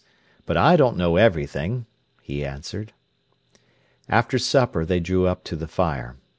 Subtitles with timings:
[0.47, 1.85] But I don't know everything,"
[2.23, 2.91] he answered.
[4.09, 6.17] After supper they drew up to the fire.